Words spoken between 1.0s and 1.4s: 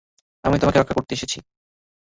এসেছি!